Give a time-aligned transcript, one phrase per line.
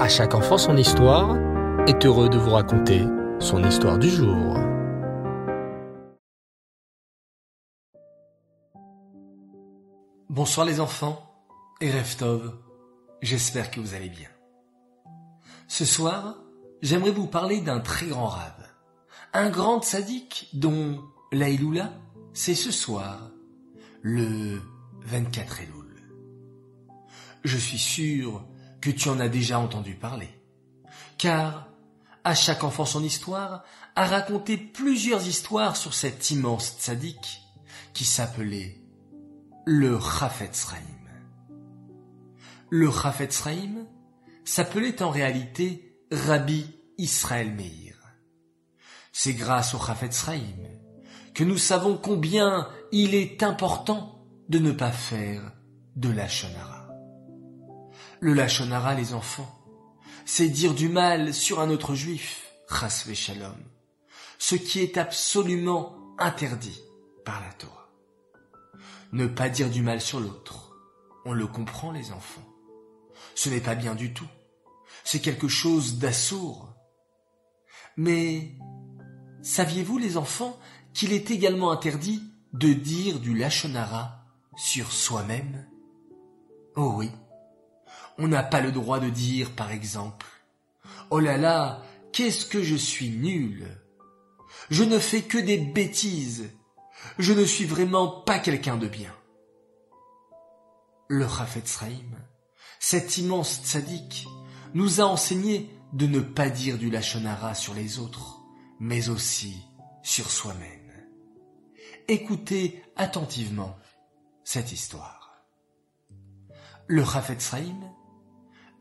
[0.00, 1.36] À chaque enfant son histoire
[1.86, 3.04] est heureux de vous raconter
[3.38, 4.56] son histoire du jour.
[10.30, 11.22] Bonsoir les enfants
[11.82, 12.50] et Reftov,
[13.20, 14.30] j'espère que vous allez bien.
[15.68, 16.38] Ce soir,
[16.80, 18.66] j'aimerais vous parler d'un très grand rave,
[19.34, 20.98] un grand sadique dont
[21.30, 21.92] l'Aïloula,
[22.32, 23.30] c'est ce soir,
[24.00, 24.62] le
[25.04, 26.10] 24 Elul.
[27.44, 28.46] Je suis sûr
[28.80, 30.28] que tu en as déjà entendu parler.
[31.18, 31.68] Car,
[32.24, 33.64] à chaque enfant son histoire,
[33.96, 37.42] a raconté plusieurs histoires sur cet immense tzaddik
[37.92, 38.80] qui s'appelait
[39.66, 40.66] le Chafetz
[42.70, 43.42] Le Chafetz
[44.44, 46.66] s'appelait en réalité Rabbi
[46.98, 47.96] Israël Meir.
[49.12, 50.24] C'est grâce au Chafetz
[51.34, 55.52] que nous savons combien il est important de ne pas faire
[55.96, 56.79] de la shonara.
[58.20, 59.50] Le lachonara, les enfants,
[60.26, 63.56] c'est dire du mal sur un autre juif, chasve shalom,
[64.38, 66.82] ce qui est absolument interdit
[67.24, 67.88] par la Torah.
[69.12, 70.76] Ne pas dire du mal sur l'autre,
[71.24, 72.46] on le comprend les enfants.
[73.34, 74.28] Ce n'est pas bien du tout.
[75.02, 76.74] C'est quelque chose d'assourd.
[77.96, 78.52] Mais
[79.40, 80.58] saviez-vous les enfants
[80.92, 85.66] qu'il est également interdit de dire du lachonara sur soi-même?
[86.76, 87.10] Oh oui,
[88.20, 90.26] on n'a pas le droit de dire, par exemple,
[91.10, 91.82] Oh là là,
[92.12, 93.66] qu'est-ce que je suis nul.
[94.70, 96.50] Je ne fais que des bêtises.
[97.18, 99.12] Je ne suis vraiment pas quelqu'un de bien.
[101.08, 101.80] Le Rafetz
[102.78, 104.26] cet immense tzaddik,
[104.72, 108.40] nous a enseigné de ne pas dire du lachonara sur les autres,
[108.78, 109.66] mais aussi
[110.02, 110.90] sur soi-même.
[112.08, 113.76] Écoutez attentivement
[114.44, 115.44] cette histoire.
[116.86, 117.52] Le Rafetz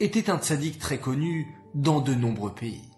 [0.00, 2.88] était un tzaddik très connu dans de nombreux pays.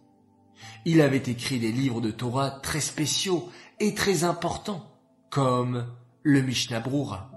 [0.84, 3.48] Il avait écrit des livres de Torah très spéciaux
[3.79, 4.87] et très importants,
[5.31, 5.87] comme
[6.22, 7.31] le Mishnah Brura,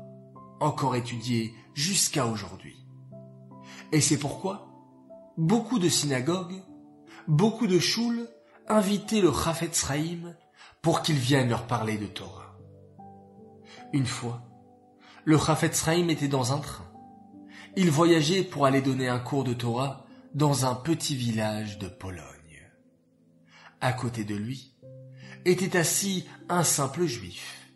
[0.60, 2.76] encore étudié jusqu'à aujourd'hui.
[3.92, 4.68] Et c'est pourquoi
[5.38, 6.62] beaucoup de synagogues,
[7.28, 8.28] beaucoup de choules
[8.68, 9.86] invitaient le Chafetz
[10.82, 12.58] pour qu'il vienne leur parler de Torah.
[13.94, 14.42] Une fois,
[15.26, 16.93] le Chafetz était dans un train
[17.76, 22.24] il voyageait pour aller donner un cours de Torah dans un petit village de Pologne.
[23.82, 24.76] À côté de lui
[25.46, 27.70] était assis un simple juif.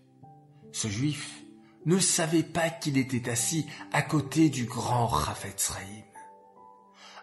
[0.72, 1.42] Ce juif
[1.86, 5.74] ne savait pas qu'il était assis à côté du grand Rafetz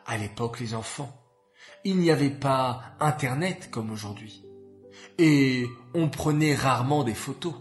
[0.07, 1.17] À l'époque, les enfants,
[1.85, 4.45] il n'y avait pas Internet comme aujourd'hui.
[5.19, 7.55] Et on prenait rarement des photos.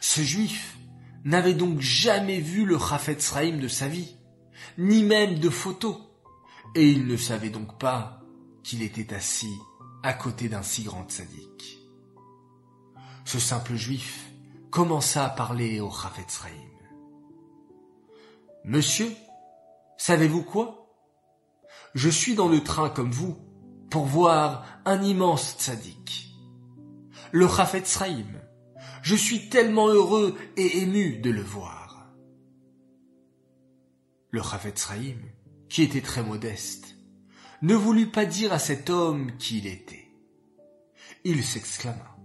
[0.00, 0.76] Ce juif
[1.24, 4.17] n'avait donc jamais vu le Rafetz de sa vie
[4.76, 5.96] ni même de photos,
[6.74, 8.20] et il ne savait donc pas
[8.62, 9.56] qu'il était assis
[10.02, 11.78] à côté d'un si grand sadique.
[13.24, 14.30] Ce simple juif
[14.70, 16.40] commença à parler au Chafetz
[18.64, 19.12] Monsieur,
[19.96, 20.94] savez-vous quoi?
[21.94, 23.36] Je suis dans le train comme vous
[23.90, 26.34] pour voir un immense tzaddik.
[27.32, 27.98] Le Chafetz
[29.02, 31.87] Je suis tellement heureux et ému de le voir.
[34.30, 34.88] Le Chavetz
[35.68, 36.96] qui était très modeste,
[37.62, 40.08] ne voulut pas dire à cet homme qui il était.
[41.24, 42.16] Il s'exclama.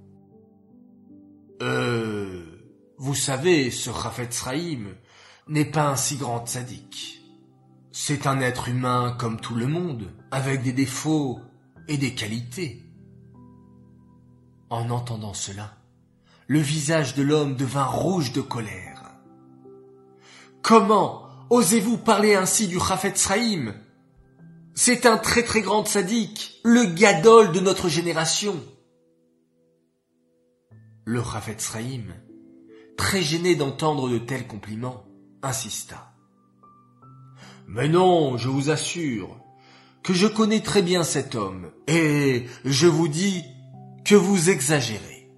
[1.61, 2.43] Euh,
[2.97, 4.45] vous savez, ce Chavetz
[5.47, 7.21] n'est pas un si grand sadique.
[7.91, 11.39] C'est un être humain comme tout le monde, avec des défauts
[11.87, 12.83] et des qualités.
[14.69, 15.77] En entendant cela,
[16.47, 19.03] le visage de l'homme devint rouge de colère.
[20.61, 21.22] Comment
[21.53, 23.29] Osez-vous parler ainsi du Chafetz
[24.73, 28.59] C'est un très très grand sadique, le gadol de notre génération.
[31.05, 31.71] Le Chafetz
[32.97, 35.05] très gêné d'entendre de tels compliments,
[35.43, 36.15] insista.
[37.67, 39.37] Mais non, je vous assure,
[40.01, 43.43] que je connais très bien cet homme, et je vous dis
[44.03, 45.29] que vous exagérez.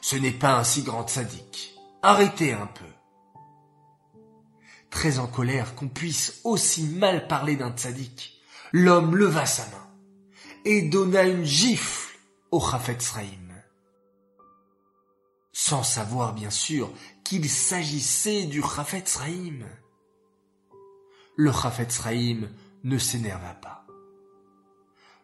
[0.00, 1.76] Ce n'est pas un si grand sadique.
[2.02, 2.91] Arrêtez un peu
[4.92, 8.40] très en colère qu'on puisse aussi mal parler d'un tzaddik,
[8.72, 9.88] l'homme leva sa main
[10.64, 12.16] et donna une gifle
[12.52, 13.12] au Chafetz
[15.52, 16.92] Sans savoir bien sûr
[17.24, 19.18] qu'il s'agissait du Chafetz
[21.36, 22.00] Le Chafetz
[22.84, 23.86] ne s'énerva pas.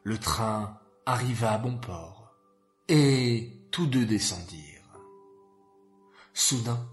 [0.02, 2.34] Le train arriva à bon port
[2.88, 4.98] et tous deux descendirent.
[6.32, 6.88] Soudain,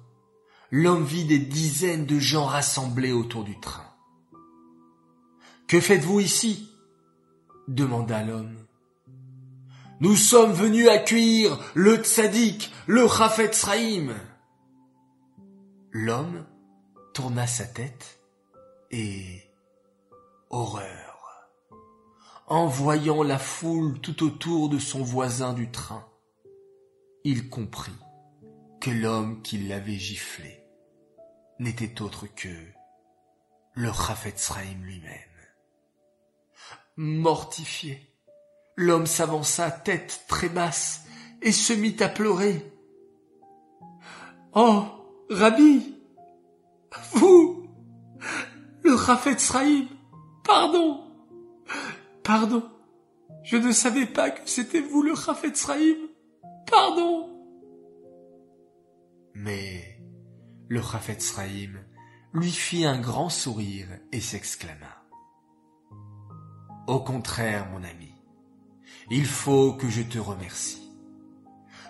[0.77, 3.85] l'homme vit des dizaines de gens rassemblés autour du train.
[5.67, 6.69] Que faites-vous ici?
[7.69, 8.57] demanda l'homme.
[10.01, 14.13] Nous sommes venus accueillir le tzaddik, le Chafet Sraïm.
[15.91, 16.45] L'homme
[17.13, 18.19] tourna sa tête
[18.91, 19.43] et
[20.49, 21.57] horreur.
[22.47, 26.05] En voyant la foule tout autour de son voisin du train,
[27.23, 27.95] il comprit
[28.81, 30.64] que l'homme qui l'avait giflé
[31.59, 32.49] n'était autre que
[33.73, 35.11] le Chafet Sraïm lui-même.
[36.97, 38.09] Mortifié,
[38.75, 41.05] l'homme s'avança tête très basse
[41.41, 42.71] et se mit à pleurer.
[44.53, 44.85] Oh,
[45.29, 45.95] Rabbi,
[47.13, 47.67] vous,
[48.83, 49.87] le Chafet Sraïm,
[50.43, 51.03] pardon,
[52.23, 52.63] pardon,
[53.43, 55.97] je ne savais pas que c'était vous le Chafet Sraïm,
[56.69, 57.29] pardon.
[59.33, 59.94] Mais
[60.67, 61.79] le Chafet Sraïm
[62.33, 65.03] lui fit un grand sourire et s'exclama.
[66.87, 68.13] Au contraire, mon ami,
[69.09, 70.91] il faut que je te remercie.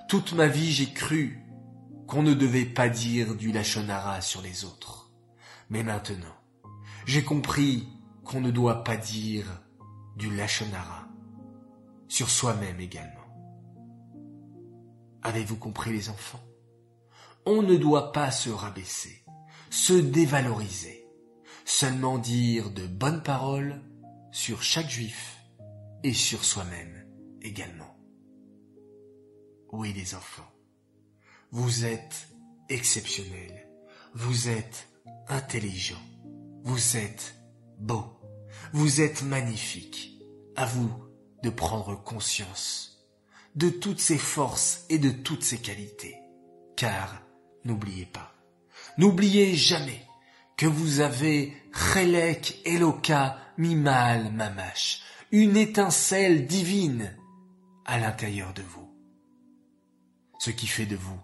[0.07, 1.41] Toute ma vie j'ai cru
[2.07, 5.11] qu'on ne devait pas dire du lachonara sur les autres.
[5.69, 6.35] Mais maintenant,
[7.05, 7.87] j'ai compris
[8.23, 9.45] qu'on ne doit pas dire
[10.15, 11.07] du lachonara
[12.07, 13.11] sur soi-même également.
[15.23, 16.43] Avez-vous compris les enfants?
[17.45, 19.23] On ne doit pas se rabaisser,
[19.69, 21.07] se dévaloriser,
[21.63, 23.81] seulement dire de bonnes paroles
[24.31, 25.37] sur chaque juif
[26.03, 27.07] et sur soi-même
[27.41, 27.97] également.
[29.71, 30.51] Oui les enfants,
[31.51, 32.29] vous êtes
[32.69, 33.69] exceptionnels,
[34.13, 34.87] vous êtes
[35.27, 36.01] intelligents,
[36.63, 37.35] vous êtes
[37.79, 38.19] beaux,
[38.73, 40.11] vous êtes magnifiques.
[40.57, 40.89] À vous
[41.43, 43.05] de prendre conscience
[43.55, 46.15] de toutes ces forces et de toutes ces qualités.
[46.77, 47.21] Car,
[47.65, 48.33] n'oubliez pas,
[48.97, 50.01] n'oubliez jamais
[50.57, 55.01] que vous avez Chelek Eloka Mimal Mamash,
[55.31, 57.13] une étincelle divine
[57.85, 58.89] à l'intérieur de vous.
[60.39, 61.19] Ce qui fait de vous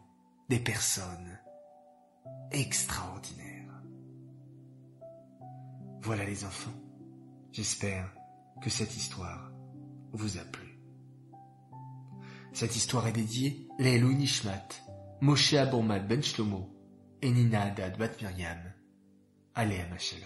[0.50, 1.40] des personnes
[2.52, 3.82] extraordinaires.
[6.02, 6.74] Voilà les enfants.
[7.52, 8.12] J'espère
[8.62, 9.52] que cette histoire
[10.14, 10.80] vous a plu.
[12.54, 14.68] Cette histoire est dédiée Lélo Nishmat,
[15.22, 16.68] Moshe Abourmad Ben Shlomo
[17.22, 18.58] et Nina Haddad Bat Miriam.
[19.54, 20.26] Allez à Shalom.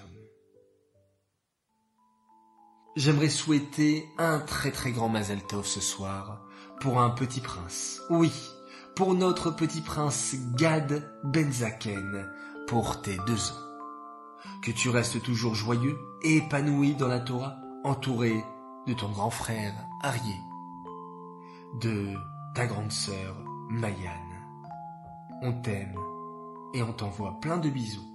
[2.96, 6.46] J'aimerais souhaiter un très très grand Mazel Tov ce soir
[6.80, 8.02] pour un petit prince.
[8.10, 8.32] Oui,
[8.96, 12.32] pour notre petit prince Gad Benzaken
[12.66, 14.62] pour tes deux ans.
[14.64, 18.42] Que tu restes toujours joyeux et épanoui dans la Torah, entouré
[18.88, 20.36] de ton grand frère Arié,
[21.82, 22.14] de
[22.54, 23.36] ta grande sœur
[23.70, 24.25] Mayane.
[25.42, 25.98] On t'aime
[26.74, 28.08] et on t'envoie plein de bisous.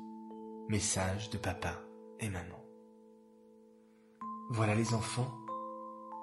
[0.68, 1.74] Message de papa
[2.18, 2.64] et maman.
[4.50, 5.30] Voilà les enfants,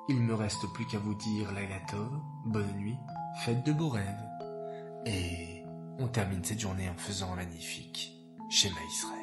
[0.10, 2.10] il me reste plus qu'à vous dire Laila Tov,
[2.46, 2.98] bonne nuit,
[3.44, 4.28] faites de beaux rêves.
[5.06, 5.64] Et
[6.00, 8.12] on termine cette journée en faisant un magnifique
[8.50, 9.17] schéma Israël.